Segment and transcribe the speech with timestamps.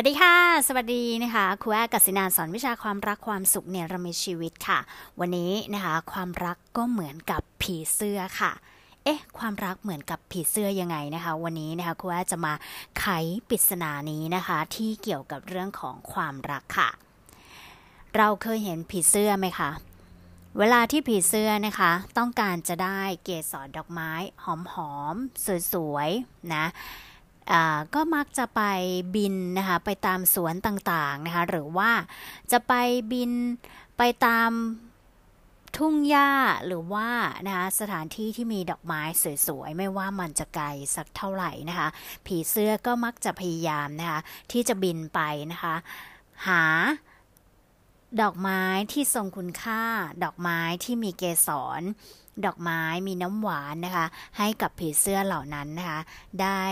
[0.00, 0.36] วัสดีค่ะ
[0.68, 4.78] สวัสดีนะคะครูแอกัสินาสอนวิชาความรักความสุขเนรมิตชีวิตค่ะ
[5.20, 8.52] วันนี้นะคะความรักก็เหมือนกับผีเสื้อค่ะ
[9.04, 12.54] เอ๊ะ ความรักเหมือนกับผีเสื้อยังไงนะคะ วันนี้นะคะครูแอจะมา
[12.98, 13.06] ไข
[13.48, 16.90] ปริศนานี้นะคะ ที่เกี่ยวกับเรื่องของความรักค่ะ
[18.16, 19.70] เราเคยเห็นผีเสื้อไหมคะ
[20.58, 24.12] เวลาที่ผีเสื้อนะคะ ต้องการจะได้เกสรดอกไม้
[24.44, 26.64] หอมๆสวยๆนะ
[27.94, 28.62] ก็มักจะไป
[29.14, 31.90] บินนะคะไปตามสวนต่างๆนะคะหรือว่า
[32.52, 32.72] จะไป
[33.12, 33.32] บิน
[33.98, 34.50] ไปตาม
[35.76, 36.30] ทุ่งหญ้า
[36.66, 37.08] หรือว่า
[37.46, 39.02] นะคะสถานที่ที่มีดอกไม้
[39.46, 40.66] สวยๆ ไม่ว่ามันจะไกล
[40.96, 41.88] สักเท่าไหร่นะคะ
[42.26, 44.20] ผีเสื้อก็มักจะพยายามนะคะ
[44.52, 45.20] ที่จะบินไป
[45.52, 45.74] นะคะ
[46.48, 46.62] หา
[48.22, 48.62] ดอกไม้
[48.92, 49.82] ที่ทรงคุณค่า
[50.24, 51.48] ดอกไม้ที่มีเกส
[51.80, 51.82] ร
[52.44, 54.06] ดอกไม้มีน้ำหวานนะคะ
[54.38, 56.00] ให้กับผีเสื้อเหล่านั้นนะคะ
[56.42, 56.62] ได้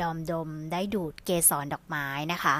[0.00, 2.56] ดอมดมได้ดูดเกสรดอกไม้นะคะ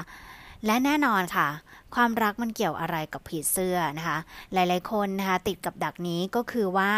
[0.65, 1.47] และแน่นอนค่ะ
[1.95, 4.17] ความรักมันเกี่ยวอะไรกับผีเสื้อนะคะ
[4.53, 6.91] หลายๆคนนะคะติดกับดักนี้ก็คือว่า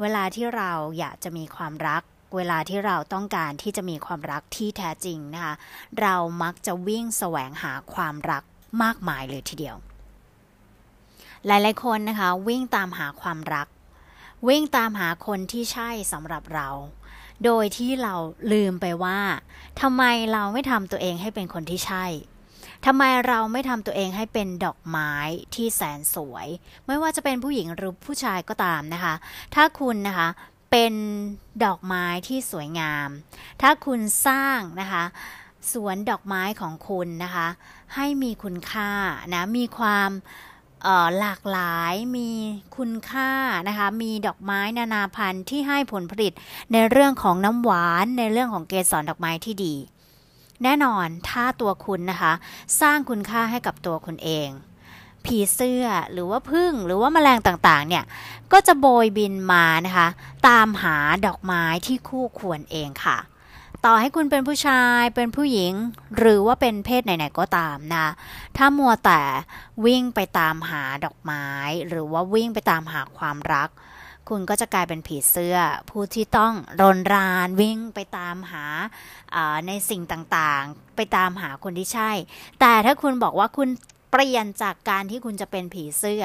[0.00, 2.02] เวลาที่เราอยากจะมีความรัก
[2.36, 5.54] เวลาที่เราต้องการที่จะมีความรักที่แท้จริงนะคะ
[6.00, 8.42] เรามักจะวิ่งแสวงหาความรัก
[8.82, 9.76] มากมายเลยทีเดียว
[11.46, 13.68] หลายๆคนนะคะ วิ่งตามหาความรัก
[14.48, 16.68] วิ่งตามหาคนที่ใช่สำหรับเรา
[17.44, 18.14] โดยที่เรา
[18.52, 19.18] ลืมไปว่า
[19.80, 22.06] ทำไมเราไม่ทำตัวเองให้เป็นคนที่ใช่
[22.86, 25.12] ทำไมเราไม่ทำตัวเองให้เป็นดอกไม้
[25.54, 26.46] ที่แสนสวย
[26.86, 29.14] ไม่ว่าจะเป็นผู้หญิงหรือผู้ชายก็ตามนะคะ
[29.54, 30.28] ถ้าคุณนะคะ
[30.70, 30.94] เป็น
[31.64, 33.08] ดอกไม้ที่สวยงาม
[33.62, 35.04] ถ้าคุณสร้างนะคะ
[35.72, 37.48] สวนดอกไม้ของคุณนะคะ
[37.94, 38.90] ให้มีคุณค่า
[39.34, 40.10] นะมีความ
[41.20, 42.30] หลากหลายมี
[42.76, 43.30] คุณค่า
[43.68, 46.32] นะคะ มีดอกไม้นานาพันธุ์ที่ให้ผลผลิต
[46.72, 49.74] ในเรื่องของน้ำหวานในเรื่องของเกสรดอกไม้ที่ดี
[50.62, 52.32] แน่นอนถ้าตัวคุณนะคะ
[52.80, 54.48] สร้างคุณค่าให้กับตัวคุณเอง
[55.24, 58.04] ผีเสื้อหรือว่าพึ่งหรือว่าแมลงต่างๆ เนี่ย
[58.52, 60.08] ก็จะโบยบินมานะคะ
[60.48, 60.96] ตามหา
[61.26, 63.18] ดอกไม้ที่คู่ควรเองค่ะ
[63.84, 65.74] ต่อให้คุณเป็นผู้ชายเป็นผู้หญิง
[66.18, 68.06] หรือว่าเป็นเพศไหนๆก็ตามนะ
[68.56, 69.22] ถ้ามัวแต่
[69.84, 71.46] วิ่งไปตามหาดอกไม้
[71.88, 73.68] หรือว่าวิ่งไปตามหาความรัก
[74.28, 75.56] คุณก็จะกลายเป็นผีเสื้อ
[75.90, 78.64] ผู้ที่ต้องรนรานวิ่งไปตามหา
[79.66, 82.10] ในสิ่งต่างๆ ไปตามหาคนที่ใช่
[82.60, 83.68] แต่ถ้าคุณบอกว่าคุณ
[84.10, 86.24] เปลี่ยนจากการที่คุณจะเป็นผีเสื้อ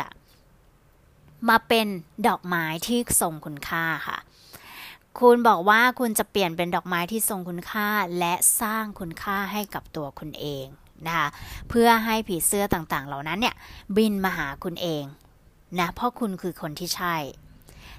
[1.50, 1.88] มาเป็น
[2.28, 4.18] ดอกไม้ที่ทรงคุณค่าค่ะ
[5.20, 10.66] คุณบอกว่าคุณจะเปลี่ยนเป็นดอกไม้ที่ทรงคุณค่าและสร้างคุณค่าให้กับตัวคุณเอง
[11.06, 11.28] นะคะ
[11.70, 13.56] เพื่อให้ผีเสื้อต่างๆ เหล่านั้นเนี่ย
[13.98, 15.04] บินมาหาคุณเอง
[15.80, 17.16] นะเพราะคุณคือคนที่ใช่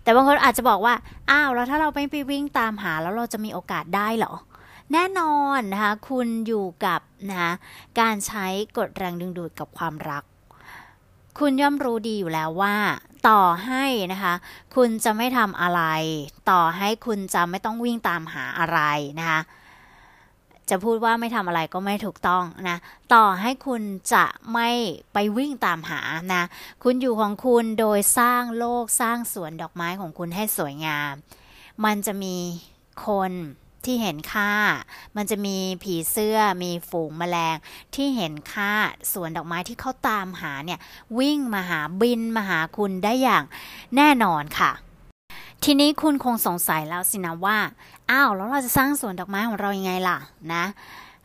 [0.02, 0.94] แต่บางคนอาจจะบอกว่า
[1.30, 4.34] อ้าวแล้วถ้าเราไม่ไปวิ่งตามหาแล้วเราจะมีโอกาสได้เหรอ
[4.92, 7.52] แน่นอนนะคะคุณอยู่กับนะคะ
[8.00, 8.46] การใช้
[8.78, 10.24] กฎแรงดึงดูดกับความรัก
[11.38, 12.76] คุณย่อมรู้ดีอยู่แล้วว่า
[13.28, 14.34] ต่อให้นะคะ
[14.74, 15.82] คุณจะไม่ทำอะไร
[16.50, 18.80] ต่อให้คุณจะไม่ต้องวิ่งตามหาอะไร
[19.18, 19.40] นะคะ
[20.70, 22.76] จะพูดว่าไม่ทำอะไรก็ไม่ถูกต้องนะ
[23.14, 23.82] ต่อให้คุณ
[24.14, 24.70] จะไม่
[25.12, 26.00] ไปวิ่งตามหา
[26.34, 26.42] นะ
[26.82, 31.12] คุณอยู่ของคุณโดยสร้างโลกสร้างสวนดอกไม้ของคุณให้สวยงาม
[31.84, 32.36] มันจะมี
[33.06, 33.32] คน
[33.86, 34.52] ที่เห็นค่า
[35.16, 37.56] มันจะมีผีเสื้อมีฝูงแมลง
[37.94, 38.72] ที่เห็นค่า
[39.12, 40.80] สวนดอกไม้ที่เขาตามหาเนี่ย
[41.18, 43.44] วิ่งมาหาบินมาหาคุณได้อย่าง
[43.96, 44.72] แน่นอนค่ะ
[45.64, 47.58] ทีนี้คุณคงสงสัยแล้วสินะว่า
[48.10, 50.18] อ้าวแล้วเราจะสร้างสวนดอกไม้ของเรายังไงล่ะ
[50.52, 50.64] นะ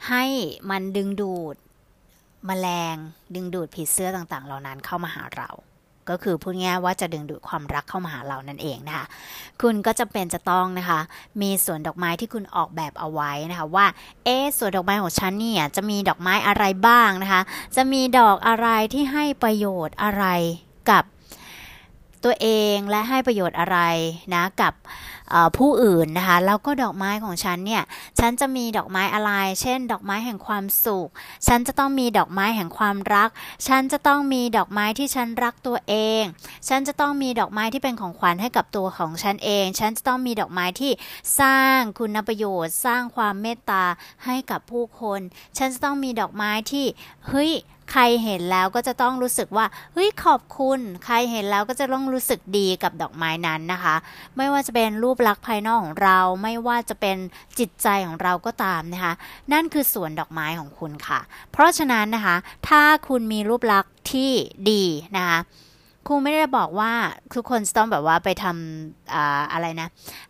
[0.10, 0.24] ให้
[0.70, 1.56] มันดึงดูด
[2.50, 2.96] มแมลง
[3.36, 5.50] ดึงดูดผีเสื้อต่างๆ เหล่านั้นเข้ามาหาเรา
[6.10, 9.06] ก็คือพูดง่ายว่าจะดึงดูดความรักเข้ามาหาเรานั่นเองนะคะ
[9.62, 11.00] คุณก็จะเป็นจะต้องนะคะ
[11.42, 13.86] มีสวนดอกไม้ที่คุณออกแบบเอาไว้นะคะ ว่า
[14.26, 17.42] เอ๊สวนดอกไม้ของฉันเนี่ยจะมีดอกไม้อะไรบ้างนะคะ
[17.76, 20.26] จะมีดอกอะไรที่ให้ประโยชน์อะไร
[20.90, 21.04] กับ
[22.24, 23.78] ตัวเองและให้ประโยชน์อะไร
[24.34, 24.74] นะกับ
[25.58, 27.84] ผู้อื่นนะคะแล้วก็ดอกไม้ของฉันเนี่ย
[28.20, 29.32] ฉันจะมีดอกไม้อะไร
[29.62, 31.10] เช่น ดอกไม้แห่งความสุข
[31.48, 33.30] ฉันจะต้องมีดอกไม้แห่งความรัก
[33.68, 36.24] ฉันจะต้องมีดอกไม้ที่ฉันรักตัวเอง
[36.68, 40.92] ฉันจะต้องมีดอกไม้ที่เป็นของขวัญให้กับตัวของฉันเอง ฉันจะต้องมีดอกไม้ที่
[41.40, 43.84] สร้างคุณประโยชน์ สร้างความเมตตา
[44.26, 45.20] ให้กับผู้คน
[45.58, 46.86] ฉันจะต้องมีดอกไม้ที่
[47.28, 47.52] เฮ้ย
[47.92, 53.96] ใครเห็นแล้วก็จะต้องรู้สึกว่าเฮ้ยขอบคุณ ใครเห็นแล้วก็จะต้องรู้สึกดีกับดอกไม้นั้นนะคะ
[54.38, 57.18] ไม่ว่าจะเป็นรูปลักษณ์ภายนอกของเรา ไม่ว่าจะเป็น
[57.60, 59.14] จิตใจของเราก็ตามนะคะ
[59.54, 61.20] นั่นคือสวนดอกไม้ของคุณค่ะ
[61.52, 62.36] เพราะฉะนั้นนะคะ
[62.68, 64.32] ถ้าคุณมีรูปลักษณ์ที่
[64.72, 64.84] ดี
[65.18, 65.40] นะคะ
[66.08, 66.92] ครูไม่ได้บอกว่า
[67.36, 69.16] ทุกคนต้องแบบว่าไปทำอ
[69.52, 69.88] อะไรนะ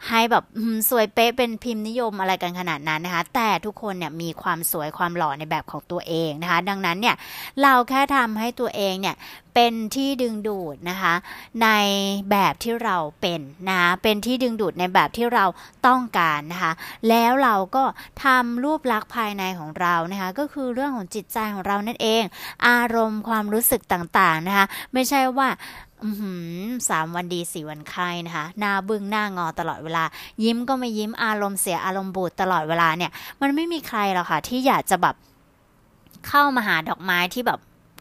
[0.08, 0.44] ให้แบบ
[0.90, 7.16] สวยเป๊ะเป็นพิมพ์นิยมอะไรกันขนาดนั้นนะคะ แต่ทุกคนเนี่ยมีความสวยความหล่อในแบบของตัวเองนะคะ ดังนั้นเนี่ย
[7.62, 9.16] เราแค่ทำให้ตัวเองเนี่ย
[9.54, 11.14] เป็นที่ดึงดูดนะคะ
[11.64, 11.68] ใน
[12.32, 15.46] แบบที่เราเป็นนะเป็นที่ดึงดูดในแบบที่เรา
[15.88, 16.72] ต้องการนะคะ
[17.10, 17.84] แล้วเราก็
[18.24, 22.24] ทำรูปลักษณ์ภายในของเรานะคะก็คือเรื่องของจิตใจของเรานั่นเอง
[22.68, 25.50] อารมณ์ความรู้สึกต่างๆนะคะไม่ใช่ว่า
[26.90, 30.04] สามวันดีสี่วันไข้นะคะหน้าบึ้งหน้างอตลอดเวลา
[30.44, 33.12] ยิ้มก็ไม่ยิ้มอารมณ์เสียอารมณ์บูดตลอดเวลาเนี่ย
[33.42, 35.16] มันไม่มีใครหรอกค่ะที่อยากจะแบบ
[36.28, 37.60] เข้ามาหาดอกไม้ที่แบบ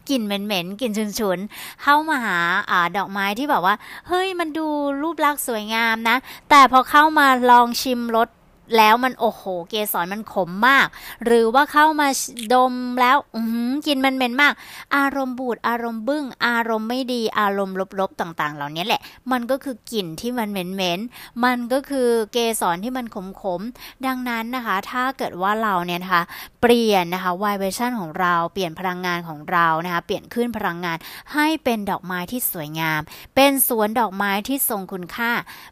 [0.09, 2.37] กลิ่นเหม็นๆกลิ่นฉุนๆเข้ามาหา
[2.69, 3.75] อ่าดอกไม้ที่แบบว่า
[4.07, 4.67] เฮ้ยมันดู
[5.01, 6.17] รูปลักษณ์สวยงามนะ
[6.49, 8.29] แต่พอเข้ามาลองชิมรส
[8.77, 10.87] แล้วมันโอ้โห เกสรมันขมมาก
[11.25, 12.07] หรือว่าเข้ามา
[12.53, 13.41] ดมแล้วอื
[13.87, 14.53] กินมันเหม็นมาก
[14.95, 19.01] อารมณ์บูดอารมณ์บึ้ง อารมณ์ไม่ดีอารมณ์ลบๆต่างๆ เหล่านี้แหละ
[19.31, 26.23] มันก็คือกลิ่นที่มันเหม็นๆมันก็คือเกสรที่มันขมๆดังนั้นนะคะ ถ้าเกิดว่าเราเนี่ยนะคะ
[26.61, 30.97] เปลี่ยนนะคะไวเบชั่นของเราเปลี่ยนพลังงานของเรานะคะเปลี่ยนขึ้นพลังงาน
[31.33, 33.01] ให้เป็นดอกไม้ที่สวยงาม
[33.35, 35.31] เป็นสวนดอกไม้ที่ทรงคุณค่า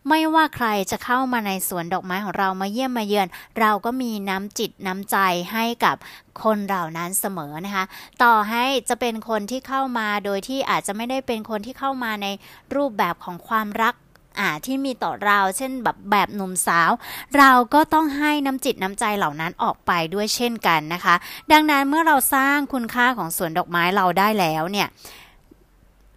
[0.09, 3.27] ไม่ว่าใครจะเข้ามาในสวนดอกไม้ของเรามาเยี่ยมมาเยือน
[3.59, 5.17] เราก็มีน้ำจิตน้ำใจ
[5.53, 5.95] ให้กับ
[6.43, 7.85] คนเหล่านั้นเสมอนะคะ
[8.23, 12.27] ต่อให้จะเป็นคนที่เข้ามาโดยที่อาจจะไม่ได้เป็นคนที่เข้ามาใน
[12.75, 13.95] รูปแบบของความรัก
[14.39, 16.91] อ่าที่มีต่อเราเช่นแบบแบบหนุ่มสาว
[17.37, 21.15] เราก็ต้องให้น้ำจิตน้ำใจเหล่านั้นออกไปด้วยเช่นกันนะคะ
[21.51, 24.87] ดังนั้นเมื่อเราสร้างคุณค่าของสวนดอกไม้เราได้แล้วเนี่ย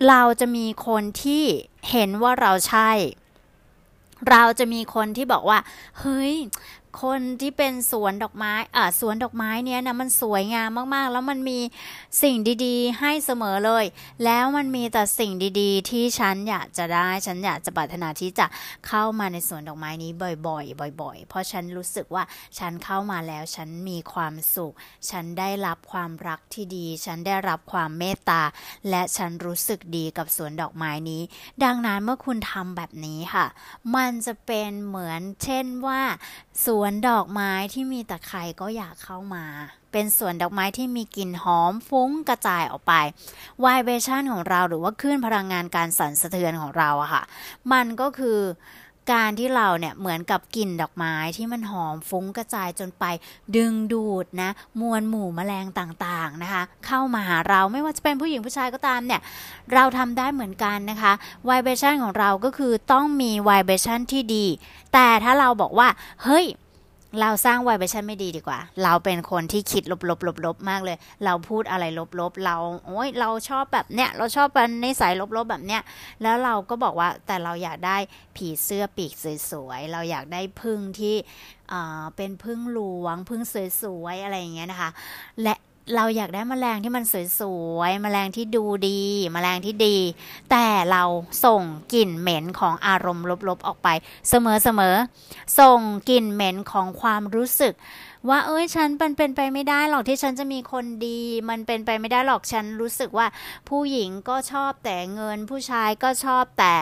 [0.09, 1.45] เราจะมีคนที่
[1.91, 2.91] เห็นว่าเราใช่
[4.31, 5.59] เราจะมีคนที่บอกว่า
[6.01, 6.35] เฮ้ย
[7.03, 11.59] คนที่เป็นสวนดอกไม้อ่าสวนดอกไม้เนี้ยนะมันสวยงามมากๆ แล้วมันมี
[12.23, 13.85] สิ่งดีๆ ให้เสมอเลย
[14.25, 18.47] แล้วมันมีแต่สิ่งดีๆ ที่ฉันอยากจะได้ ฉันอยากจะปรารถนาที่จะ
[18.87, 20.13] เข้ามาในสวนดอกไม้นี้
[20.47, 22.23] บ่อยๆ บ่อย ๆ เพราะฉันรู้สึกว่า
[22.59, 24.75] ฉันเข้ามาแล้วฉันมีความสุข
[25.11, 28.43] ฉันได้รับความรักที่ดี ฉันได้รับความเมตตา
[28.91, 31.23] และฉันรู้สึกดีกับสวนดอกไม้นี้
[31.65, 33.47] ดังนั้นเมื่อคุณทำแบบนี้ค่ะ
[33.95, 36.01] มันจะเป็นเหมือนเช่นว่า
[36.67, 39.45] สวนวนดอกไม้ที่มีแต่ใครก็อยากเข้ามา
[39.93, 42.93] เป็นสวนดอกไม้ที่มีกลิ่นหอมฟุ้งกระจายออกไป
[43.65, 47.23] วายเบชั่นของเราหรือว่าคลื่นพลังงานการสั่นสะเทือนของเราอะค่ะ
[47.73, 48.41] มันก็คือ
[49.13, 53.05] การที่เราเนี่ยเหมือนกับกลิ่นดอกไม้ที่มันหอมฟุ้งกระจายจนไป
[53.57, 54.51] ดึงดูดนะ
[54.81, 59.21] มวลหมู่แมลงต่างๆนะคะ เข้ามาหาเราไม่ว่าจะเป็นผู้หญิงผู้ชายก็ตามเนี่ย
[59.73, 61.13] เราทำได้เหมือนกันนะคะ
[61.49, 64.47] วายเบชั่นของเราก็คือต้องมีวายเบชั่นที่ดี
[64.93, 65.89] แต่ถ้าเราบอกว่า
[66.25, 66.47] เฮ้ย
[67.19, 69.83] เราสร้างไวเบชั่นไม่ดีดีกว่า เราเป็นคนที่คิด
[70.47, 71.85] ลบๆๆมากเลย เราพูดอะไร
[72.21, 75.83] ลบๆเรา โอ้ยเราชอบแบบเนี้ย เราชอบเป็นนิสัยลบๆแบบเนี้ย
[76.23, 77.97] แล้วเราก็บอกว่าแต่เราอยากได้
[78.37, 79.13] ผีเสื้อปีก
[79.51, 81.17] สวยๆ เราอยากได้พึ่งที่
[82.17, 83.43] เป็นพึ่งหลวงพึ่ง
[83.83, 84.91] สวยๆ อะไรอย่างเงี้ยนะคะ
[85.43, 85.55] และ
[85.97, 87.05] เราอยากได้มแมลงที่มัน
[87.39, 87.41] ส
[87.77, 89.01] วยๆมแมลงที่ดูดี
[89.35, 89.97] มแมลงที่ดี
[90.51, 91.03] แต่เรา
[91.45, 91.63] ส่ง
[91.95, 93.89] กลิ่นเหม็นของอารมณ์ลบๆออกไป
[94.29, 94.35] เส
[94.79, 97.75] มอๆส่งกลิ่นเหม็นของความรู้สึก
[98.29, 103.27] ว่าเอ้ยฉันเป็นเป็นไปไม่ได้หรอกที่ฉันจะมีคนดี มันเป็นไปไม่ได้หรอกฉันรู้สึกว่า
[103.69, 106.75] ผู้หญิงก็ชอบแต่เงินผู้ชายก็ชอบแต่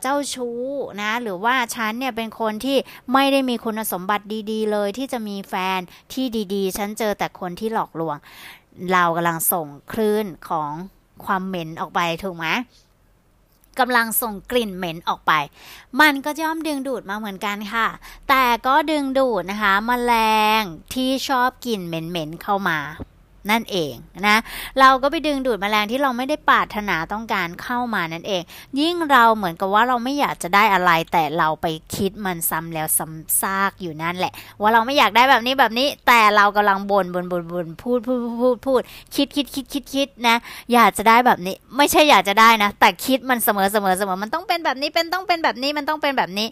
[0.00, 0.60] เจ้าชู้
[1.02, 2.76] นะหรือว่าฉันเนี่ยเป็นคนที่
[3.12, 5.80] ไม่ได้มีคุณสมบัติดี ๆ เลยที่จะมีแฟน
[6.12, 8.16] ที่ดีๆ ฉันเจอแต่คนที่หลอกลวง
[8.92, 10.70] เรากำลังส่งคลื่นของ
[11.24, 12.46] ความเหม็นออกไปถูกไหม
[13.78, 15.32] กำลังส่งกลิ่นเหม็นออกไป
[16.00, 17.88] มันก็ย่อมดึงดูดมาเหมือนกันค่ะ
[18.28, 20.14] แต่ก็ดึงดูดนะคะมแมล
[20.60, 20.62] ง
[20.94, 22.78] ที่ชอบกลิ่นเหม็นๆเข้ามา
[23.50, 23.94] นั่นเอง
[24.28, 24.36] นะ
[24.80, 28.42] เราก็ไปดึงดูดมแมลงที่เราไม่ได้ปรารถนาต้องการเข้ามานั่นเอง
[28.80, 38.82] ยิ่งเราเหมือนกับว่าเราไม่อยากจะได้อะไร แต่เราไปคิดมันซ้ำแล้วซ้ำซากอยู่นั่นแหละ ว่าเราไม่อยากได้แบบนี้แบบนี้ แต่เรากำลังบน่นบนบนบนพูดพูดพูดพูด
[39.14, 40.36] คิดคิดคิดคิดคิดนะ
[40.72, 46.48] อยากจะได้แบบนี้ ไม่ใช่อยากจะได้นะ แต่คิดมันเสมอเสมอเสมอมันต้องเป็นแบบนี้เป็นต้องเป็นแบบนี้มันต้องเป็นแบบนี้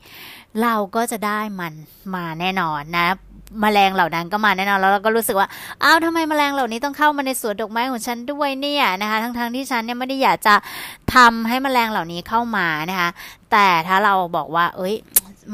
[0.63, 1.73] เราก็จะได้มัน
[2.15, 3.09] มาแน่นอนนะ
[3.63, 5.49] มแมลงเหล่านั้นก็มาแน่นอนแล้วเราก็รู้สึกว่า
[5.83, 10.55] อ้าวทำไมมแมลงเหล่านี้ต้องเข้ามาในสวนดอกไม้ของฉันด้วยเนี่ยนะคะ ทั้งๆทที่ฉันเนี่ยไม่ได้อยากจะ
[11.15, 13.11] ทำให้มแมลงเหล่านี้เข้ามานะคะ
[13.53, 14.97] แต่ถ้าเราบอกว่า เอ้ย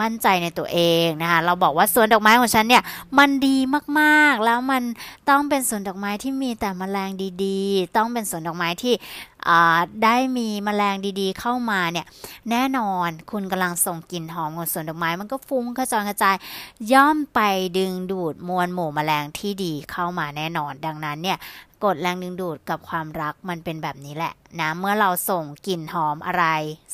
[0.02, 2.82] มั่นใจในตัวเองนะคะเราบอกว่าสวนดอกไม้ของฉันเนี่ย
[3.18, 3.56] มันดี
[4.00, 4.82] มากๆแล้วมัน
[5.28, 7.10] ต้องเป็นสวนดอกไม้ที่มีแต่มแมลง
[7.44, 8.94] ดีๆ ต้องเป็นสวนดอกไม้ที่
[10.04, 12.06] ได้มีมแมลงดีๆ เข้ามาเนี่ย
[12.50, 16.36] แน่นอนคุณกำลังส่งกลิ่นหอมของสวนดอกไม้มันก็ฟุ้งกระจายกระจาย
[16.92, 17.40] ย่อมไป
[17.78, 21.38] ดึงดูดมวลหมู่มแมลงที่ดีเข้ามาแน่นอน ดังนั้นเนี่ย
[21.86, 26.44] กฎแรงดึงดูดกับความรักมันเป็นแบบนี้แหละนะเมื่อเราส่งกลิ่นหอมอะไร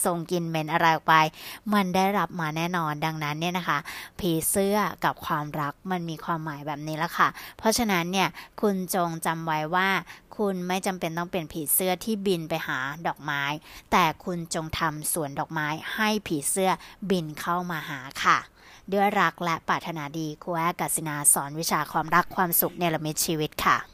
[0.04, 1.16] ส่งกลิ่นเหม็นอะไรออกไป
[1.72, 3.78] มันได้รับมาแน่นอนดังนั้นเนี่ยนะคะ
[4.20, 8.28] ผีเสื้อกับความรักมันมีความหมายแบบนี้แล้วค่ะ เพราะฉะนั้นเนี่ย
[8.61, 9.88] คุณจงจำไว้ว่า
[10.37, 13.42] คุณไม่จำเป็นต้องเป็นผีเสื้อที่บินไปหาดอกไม้
[13.92, 16.70] แต่คุณจงทำสวนดอกไม้ให้ผีเสื้อ
[17.11, 18.38] บินเข้ามาหาค่ะ
[18.92, 23.91] ด้วยรักและปรารถนาดีครูแอกัสินาสอนวิชาความรักความสุขเนรมิตชีวิตค่ะ